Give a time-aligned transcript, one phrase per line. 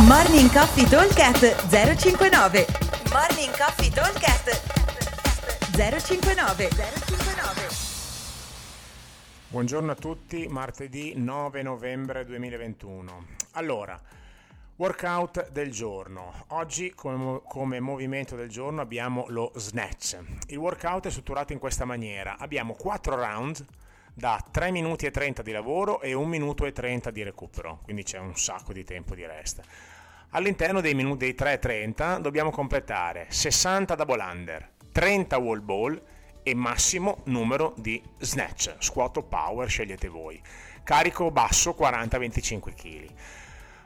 [0.00, 2.66] Morning Coffee Talkcast 059
[3.12, 4.48] Morning Coffee Talkcast
[5.76, 7.68] 059 059
[9.48, 13.26] Buongiorno a tutti, martedì 9 novembre 2021.
[13.52, 14.00] Allora,
[14.76, 16.46] workout del giorno.
[16.48, 20.18] Oggi come, come, movimento del giorno abbiamo lo snatch.
[20.46, 22.38] Il workout è strutturato in questa maniera.
[22.38, 23.66] Abbiamo 4 round
[24.14, 28.02] da 3 minuti e 30 di lavoro e 1 minuto e 30 di recupero, quindi
[28.02, 29.62] c'è un sacco di tempo di resta.
[30.30, 36.02] All'interno dei minuti dei 3.30 dobbiamo completare 60 double under, 30 wall ball
[36.42, 40.40] e massimo numero di snatch, squat o power, scegliete voi.
[40.82, 43.10] Carico basso 40-25 kg.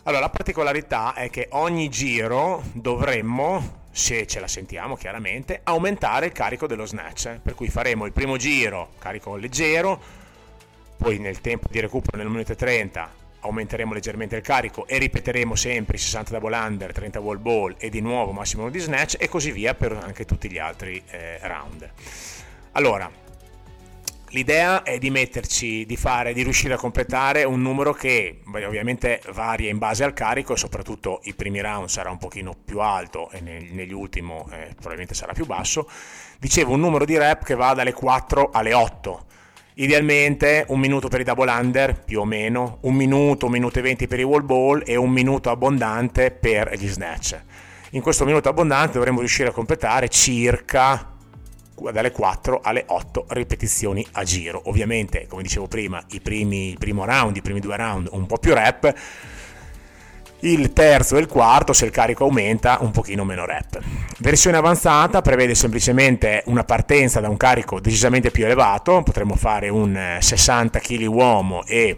[0.05, 6.33] Allora, la particolarità è che ogni giro dovremmo, se ce la sentiamo chiaramente, aumentare il
[6.33, 7.39] carico dello snatch.
[7.43, 9.99] Per cui faremo il primo giro carico leggero,
[10.99, 15.97] poi nel tempo di recupero nel minuto 30 aumenteremo leggermente il carico e ripeteremo sempre
[15.97, 19.51] i 60 double under, 30 wall ball e di nuovo massimo di snatch e così
[19.51, 21.91] via per anche tutti gli altri eh, round.
[22.73, 23.11] Allora,
[24.31, 29.71] l'idea è di metterci, di fare, di riuscire a completare un numero che ovviamente varia
[29.71, 33.41] in base al carico e soprattutto i primi round sarà un pochino più alto e
[33.41, 35.89] neg- negli ultimi eh, probabilmente sarà più basso.
[36.39, 39.27] Dicevo un numero di rep che va dalle 4 alle 8
[39.79, 43.83] Idealmente un minuto per i double under, più o meno, un minuto, un minuto e
[43.83, 47.39] venti per i wall ball e un minuto abbondante per gli snatch.
[47.91, 51.16] In questo minuto abbondante dovremmo riuscire a completare circa
[51.93, 54.63] dalle 4 alle 8 ripetizioni a giro.
[54.65, 58.39] Ovviamente, come dicevo prima, i primi, il primo round, i primi due round un po'
[58.39, 58.95] più rep,
[60.41, 63.79] il terzo e il quarto, se il carico aumenta, un pochino meno rep.
[64.19, 70.17] Versione avanzata prevede semplicemente una partenza da un carico decisamente più elevato, potremmo fare un
[70.19, 71.97] 60 kg uomo e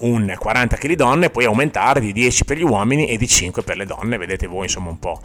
[0.00, 3.76] un 40 kg donne, poi aumentare di 10 per gli uomini e di 5 per
[3.76, 5.20] le donne, vedete voi insomma un po'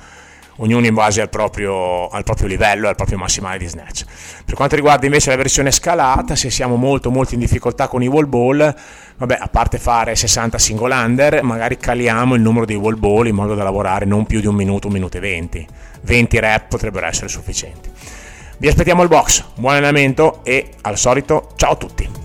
[0.58, 4.06] ognuno in base al proprio, al proprio livello, al proprio massimale di snatch.
[4.46, 8.08] Per quanto riguarda invece la versione scalata, se siamo molto molto in difficoltà con i
[8.08, 8.76] wall ball,
[9.18, 13.36] vabbè, a parte fare 60 single under, magari caliamo il numero di wall ball in
[13.36, 15.68] modo da lavorare non più di un minuto, un minuto e 20.
[16.02, 17.90] 20 rep potrebbero essere sufficienti.
[18.58, 22.25] Vi aspettiamo al box, buon allenamento e al solito ciao a tutti!